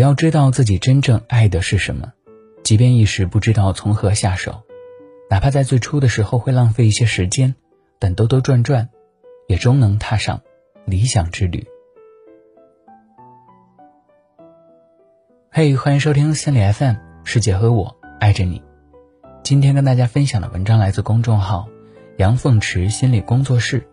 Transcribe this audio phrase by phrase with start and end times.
[0.00, 2.14] 只要知道自己真正爱的是什么，
[2.62, 4.62] 即便一时不知道从何下手，
[5.28, 7.54] 哪怕在最初的时候会浪费一些时间，
[7.98, 8.88] 但兜兜转转，
[9.46, 10.40] 也终能踏上
[10.86, 11.66] 理想之旅。
[15.50, 18.62] 嘿，欢迎收听心理 FM，世界和我爱着你。
[19.42, 21.68] 今天跟大家分享的文章来自公众号
[22.16, 23.86] 杨凤池心理工作室。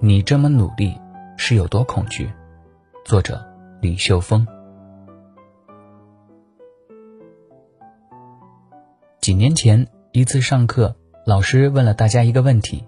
[0.00, 0.98] 你这么努力
[1.36, 2.28] 是有多恐惧？
[3.04, 3.40] 作者
[3.80, 4.44] 李秀峰。
[9.24, 12.84] 几年前一次上课，老师问了大家一个问题：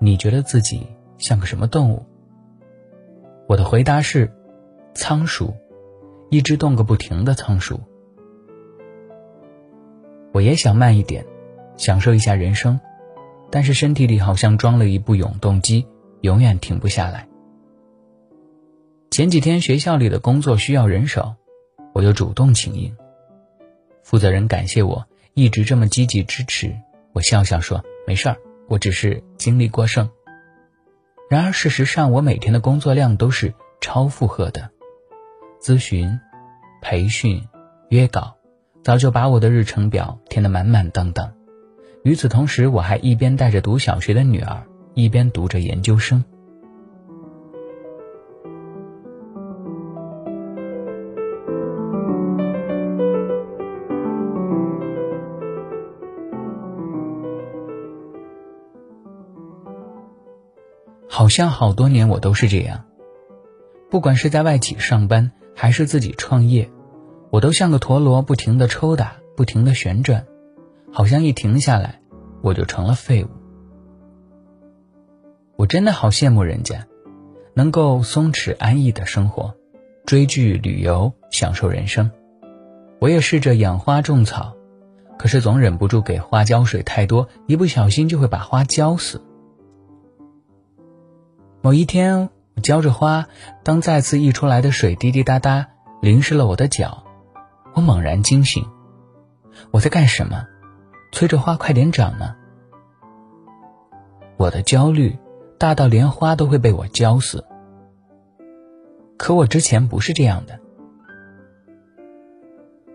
[0.00, 0.86] 你觉得自己
[1.18, 2.02] 像个什么动物？
[3.46, 4.32] 我的回答是
[4.94, 5.52] 仓鼠。
[6.30, 7.78] 一只动个不停的仓鼠，
[10.32, 11.26] 我也想慢一点，
[11.76, 12.80] 享受一下人生，
[13.50, 15.86] 但是身体里好像装了一部永动机，
[16.22, 17.28] 永远停不下来。
[19.10, 21.34] 前几天学校里的工作需要人手，
[21.92, 22.96] 我就主动请缨。
[24.02, 25.04] 负责人感谢我
[25.38, 26.74] 一直这么积极支持，
[27.12, 30.08] 我笑笑说：“没事儿，我只是精力过剩。”
[31.28, 34.70] 然而事实上，我每天的工作量都是超负荷的。
[35.60, 36.18] 咨询、
[36.80, 37.46] 培训、
[37.90, 38.38] 约稿，
[38.82, 41.34] 早就把我的日程表填得满满当当。
[42.02, 46.24] 与此同时，我还一边带着读小学的女儿，一边读着研究生。
[61.16, 62.84] 好像好多年我都是这样，
[63.90, 65.32] 不管是在外企上班。
[65.54, 66.70] 还是自己创业，
[67.30, 70.26] 我都像个陀螺，不停的抽打，不停的旋转，
[70.92, 72.02] 好像一停下来，
[72.42, 73.28] 我就成了废物。
[75.56, 76.86] 我真的好羡慕人家，
[77.54, 79.54] 能够松弛安逸的生活，
[80.04, 82.10] 追剧、旅游，享受人生。
[82.98, 84.54] 我也试着养花种草，
[85.18, 89.22] 可是总忍不住给花浇水太多，一不小心就会把花浇死。
[91.66, 92.30] 某一天。
[92.54, 93.26] 我浇着花，
[93.64, 95.66] 当再次溢出来的水滴滴答答
[96.00, 97.02] 淋湿了我的脚，
[97.74, 98.64] 我猛然惊醒。
[99.72, 100.46] 我在干什么？
[101.10, 102.36] 催着花快点长呢？
[104.36, 105.18] 我的焦虑
[105.58, 107.44] 大到连花都会被我浇死。
[109.16, 110.60] 可我之前不是这样的。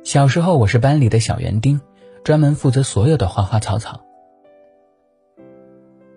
[0.05, 1.81] 小时候我是班里的小园丁，
[2.23, 3.99] 专门负责所有的花花草草。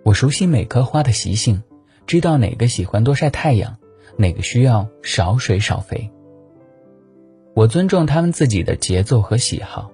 [0.03, 1.61] 我熟悉每棵花的习性。
[2.07, 3.77] 知道哪个喜欢多晒太阳，
[4.17, 6.11] 哪个需要少水少肥。
[7.55, 9.91] 我尊重他们自己的节奏和喜好，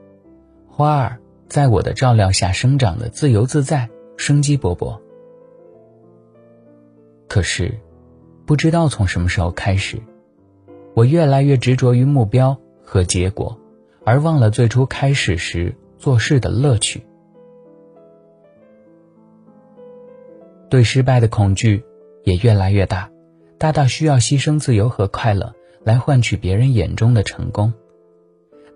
[0.68, 5.00] 花儿在我的照料下生长的自由自在，生机勃勃。
[7.30, 7.80] 可是，
[8.46, 9.98] 不知道从什么时候开始，
[10.94, 13.58] 我越来越执着于目标和结果，
[14.04, 17.06] 而忘了最初开始时做事的乐趣。
[20.70, 21.82] 对失败的恐惧。
[22.24, 23.10] 也越来越大，
[23.58, 27.74] 大到需要牺牲自由和快乐来换取别人眼中的成功。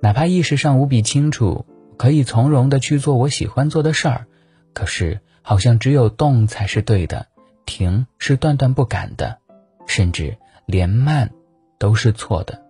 [0.02, 1.66] 哪怕意识上无比清楚，
[1.98, 4.26] 可以从容的去做我喜欢做的事儿，
[4.74, 7.28] 可是好像只有动才是对的，
[7.66, 9.40] 停是断断不敢的，
[9.88, 11.32] 甚至连慢
[11.78, 12.64] 都是错的。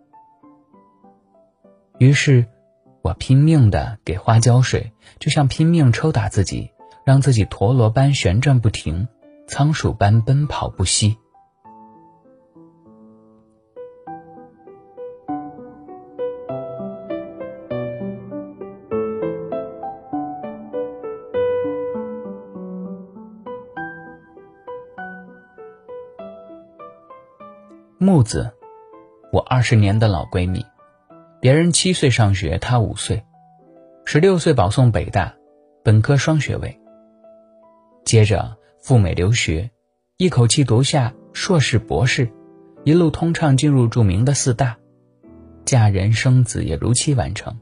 [1.98, 2.46] 于是，
[3.02, 6.72] 我拼命的给花浇水，就像拼命抽打自己，
[7.06, 9.08] 让自己陀螺般旋转不停。
[9.48, 11.18] 仓鼠般奔跑不息。
[27.98, 28.52] 木子，
[29.32, 30.66] 我二十年的老闺蜜，
[31.40, 33.24] 别人七岁上学，她五岁，
[34.06, 35.36] 十六岁保送北大，
[35.84, 36.82] 本科双学位。
[38.04, 38.58] 接着。
[38.86, 39.72] 赴美留学，
[40.18, 42.30] 一口气读下硕士、博士，
[42.84, 44.78] 一路通畅进入著名的四大，
[45.66, 47.58] 嫁人生子也如期完成。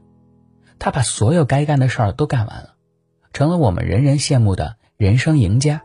[0.78, 2.74] 他把所有该干的事儿都干完了，
[3.32, 5.80] 成了我们人人羡慕的人生赢家。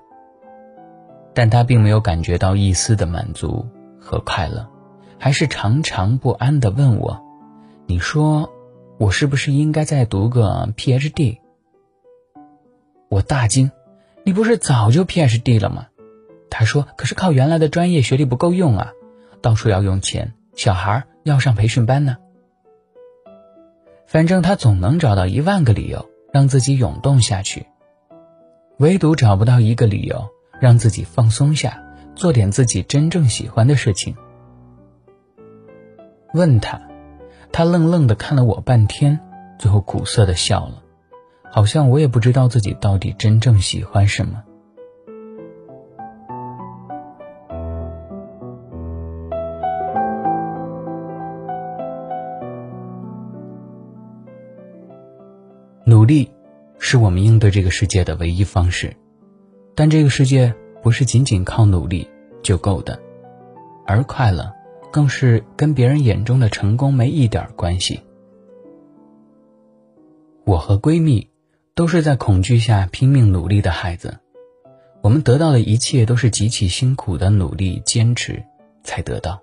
[1.33, 3.65] 但他并没有感觉到一丝的满足
[3.97, 4.69] 和快乐，
[5.17, 7.23] 还是常常不安地问我
[7.87, 8.51] ：“你说，
[8.97, 11.37] 我是不是应该再读个 PhD？”
[13.07, 13.71] 我大惊。
[14.29, 15.87] 你不是早就 PhD 了吗？
[16.51, 18.91] 他说：“可是靠原来的专业学历不够用啊，
[19.41, 22.17] 到处要用钱，小孩要上培训班呢。
[24.05, 27.65] 反正他总能找到一万个理由让自己涌动下去，
[28.77, 30.29] 唯独找不到一个理由
[30.61, 31.83] 让自己放松下，
[32.13, 34.15] 做点自己真正喜欢的事情。
[36.35, 36.79] 问他，
[37.51, 39.19] 他愣愣的看了我半天，
[39.57, 40.83] 最后苦涩的笑了，
[41.51, 44.43] 好像我也不知道自己到底真正喜欢什么。
[55.85, 56.31] 努力，
[56.77, 58.95] 是我们应对这个世界的唯一方式，
[59.75, 60.53] 但这个世界
[60.83, 62.07] 不是仅仅靠努力
[62.43, 62.99] 就够的，
[63.85, 64.53] 而快乐。
[64.91, 68.01] 更是跟别人眼中的成功没一点关系。
[70.45, 71.28] 我和闺蜜
[71.79, 74.19] 都是在恐惧下拼命努力的孩子，
[75.01, 78.43] 我们得到的一切都是极其辛苦的努力坚持
[78.83, 79.41] 才得到。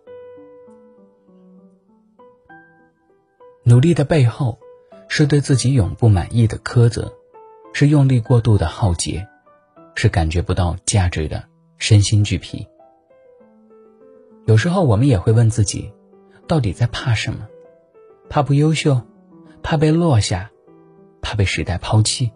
[3.62, 4.58] 努力的背后，
[5.08, 7.10] 是对自己永不满意的苛责，
[7.72, 9.26] 是用力过度的耗竭，
[9.94, 11.42] 是感觉不到价值的
[11.78, 12.68] 身心俱疲。
[14.44, 15.90] 有时候我们也会问自己，
[16.46, 17.48] 到底在怕什么？
[18.28, 19.00] 怕不优秀，
[19.62, 20.50] 怕被落下，
[21.26, 22.30] 怕被时代抛弃。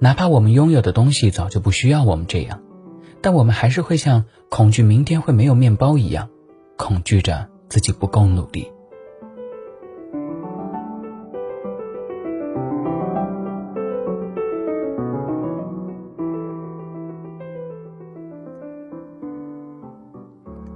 [0.00, 2.60] 哪怕我们拥有的东西早就不需要我们这样，
[3.20, 6.28] 但我们还是会像恐惧明天会没有面包一样，
[6.76, 8.68] 恐惧着自己不够努力。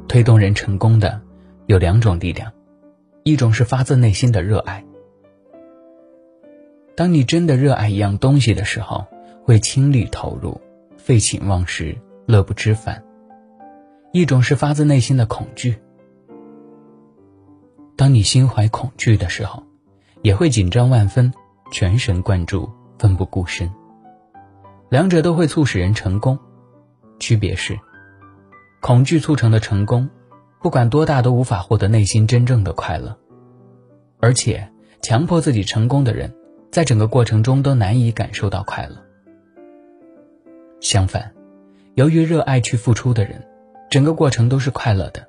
[0.06, 1.20] 推动人成功的
[1.66, 2.52] 有两种力量，
[3.24, 4.84] 一种是发自内心的热爱。
[7.02, 9.04] 当你真的热爱一样东西的时候，
[9.42, 10.60] 会倾力投入，
[10.96, 13.02] 废寝忘食，乐不知返；
[14.12, 15.74] 一种是发自内心的恐惧。
[17.96, 19.64] 当你心怀恐惧的时候，
[20.22, 21.34] 也会紧张万分，
[21.72, 22.70] 全神贯注，
[23.00, 23.68] 奋不顾身。
[24.88, 26.38] 两者都会促使人成功，
[27.18, 27.76] 区别是。
[28.80, 30.08] 恐惧促成的成功，
[30.60, 33.18] 不管多大都无法获得内心真正的快乐，
[34.20, 34.70] 而且
[35.00, 36.32] 强迫自己成功的人，
[36.72, 38.96] 在整个过程中都难以感受到快乐。
[40.80, 41.34] 相反，
[41.94, 43.46] 由于热爱去付出的人，
[43.90, 45.28] 整个过程都是快乐的，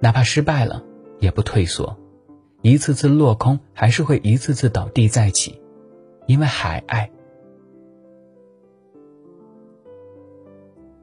[0.00, 0.84] 哪怕失败了
[1.18, 1.96] 也不退缩，
[2.60, 5.58] 一次次落空还是会一次次倒地再起，
[6.26, 7.10] 因为还爱。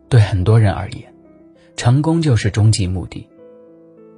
[0.07, 1.13] 对很多人而言。
[1.75, 3.27] 成功就是终极目的，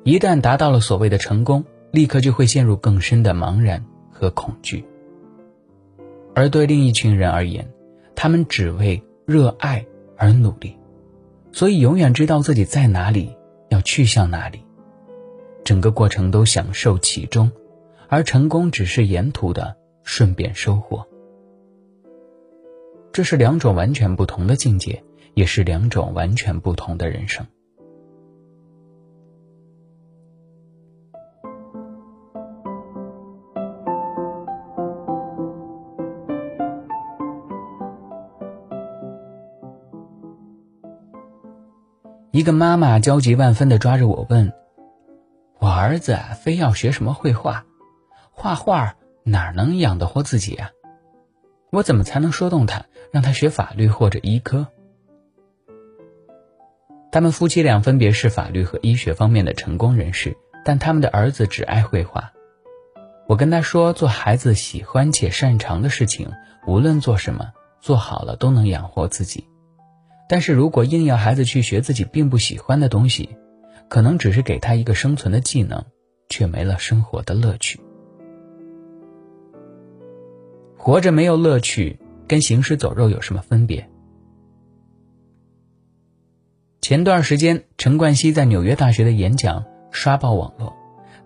[0.04, 4.86] 一旦达到了所谓的成功，立刻就会陷入更深的茫然和恐惧。
[6.40, 7.70] 而对另一群人而言，
[8.16, 10.78] 他们只为热爱而努力，
[11.52, 13.36] 所以永远知道自己在哪里，
[13.68, 14.64] 要去向哪里，
[15.66, 17.52] 整个过程都享受其中，
[18.08, 21.06] 而成功只是沿途的顺便收获。
[23.12, 25.04] 这是两种完全不同的境界。
[25.36, 27.46] 也是两种完全不同的人生。
[42.32, 44.54] 一个妈妈焦急万分的抓着我问
[45.58, 47.66] ：“我儿子非要学什么绘画？
[48.32, 50.70] 画画哪能养得活自己啊？
[51.72, 54.68] 我怎么才能说动他，让他学法律或者医科？”
[57.12, 62.32] 他们夫妻俩分别是法律和医学方面的成功人士，但他们的儿子只爱绘画。
[63.28, 66.32] 我跟他说，做孩子喜欢且擅长的事情，
[66.68, 69.48] 无论做什么，做好了都能养活自己。
[70.30, 73.36] 但是如果硬要孩子去学自己并不喜欢的东西，
[73.88, 75.84] 可能只是给他一个生存的技能，
[76.30, 77.82] 却没了生活的乐趣。
[80.78, 83.90] 活着没有乐趣，跟行尸走肉有什么分别？
[86.80, 90.76] 前段时间，陈冠希在纽约大学的演讲刷爆网络。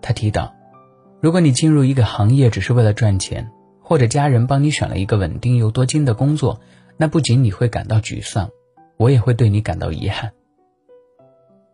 [0.00, 0.54] 他提到，
[1.20, 3.50] 如果你进入一个行业只是为了赚钱，
[3.82, 6.62] 或者家人帮你选了一个稳定又多金的工作，
[6.96, 8.48] 那不仅你会感到沮丧，
[8.96, 10.32] 我也会对你感到遗憾。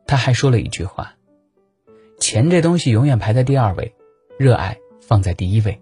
[0.06, 1.14] 他还说了一句话
[2.18, 3.94] ：“钱这东西永远排在第二位，
[4.38, 5.80] 热爱放在第一位。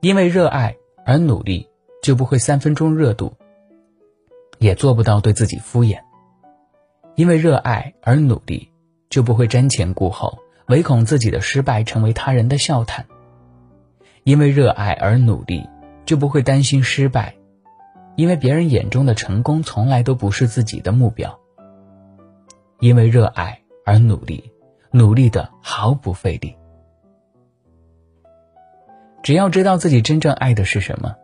[0.00, 1.68] 因为热爱而努力，
[2.02, 3.34] 就不会三分钟热度，
[4.58, 6.00] 也做不到对自己敷衍。”
[7.16, 8.72] 因为热爱而努力，
[9.08, 13.04] 就不会瞻前顾后，唯恐自己的失败成为他人的笑谈；
[14.24, 15.68] 因为热爱而努力，
[16.04, 17.36] 就不会担心失败，
[18.16, 21.38] 因为别人眼中的成功从来都不是自己的目标。
[22.80, 24.52] 因为热爱而努力，
[24.90, 26.56] 努力的毫不费力。
[29.22, 31.14] 只要知道自己真正爱的是什么，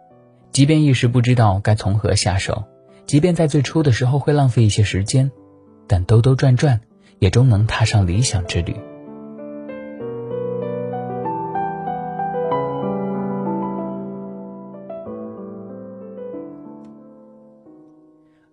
[0.53, 2.65] 即便一时不知道该从何下手，
[3.05, 5.31] 即便在最初的时候会浪费一些时间。
[5.87, 6.81] 但兜兜转转，
[7.19, 8.75] 也终能踏上理想之旅。